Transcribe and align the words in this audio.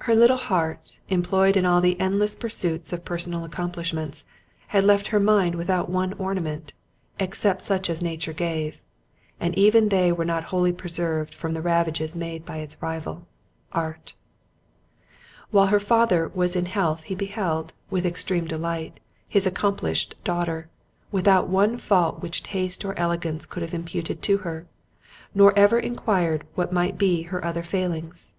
Her 0.00 0.14
little 0.14 0.36
heart 0.36 0.98
employed 1.08 1.56
in 1.56 1.64
all 1.64 1.80
the 1.80 1.98
endless 1.98 2.36
pursuits 2.36 2.92
of 2.92 3.02
personal 3.06 3.44
accomplishments, 3.46 4.26
had 4.66 4.84
left 4.84 5.06
her 5.06 5.18
mind 5.18 5.54
without 5.54 5.88
one 5.88 6.12
ornament, 6.18 6.74
except 7.18 7.62
such 7.62 7.88
as 7.88 8.02
nature 8.02 8.34
gave; 8.34 8.82
and 9.40 9.56
even 9.56 9.88
they 9.88 10.12
were 10.12 10.22
not 10.26 10.44
wholly 10.52 10.70
preserved 10.70 11.32
from 11.32 11.54
the 11.54 11.62
ravages 11.62 12.14
made 12.14 12.44
by 12.44 12.58
its 12.58 12.76
rival, 12.82 13.26
Art. 13.72 14.12
While 15.50 15.68
her 15.68 15.80
father 15.80 16.28
was 16.34 16.56
in 16.56 16.66
health 16.66 17.04
he 17.04 17.14
beheld, 17.14 17.72
with 17.88 18.04
extreme 18.04 18.44
delight, 18.44 19.00
his 19.26 19.46
accomplished 19.46 20.14
daughter, 20.24 20.68
without 21.10 21.48
one 21.48 21.78
fault 21.78 22.20
which 22.20 22.42
taste 22.42 22.84
or 22.84 22.92
elegance 22.98 23.46
could 23.46 23.62
have 23.62 23.72
imputed 23.72 24.20
to 24.24 24.36
her; 24.44 24.66
nor 25.34 25.58
ever 25.58 25.78
enquired 25.78 26.44
what 26.54 26.70
might 26.70 26.98
be 26.98 27.22
her 27.22 27.42
other 27.42 27.62
failings. 27.62 28.34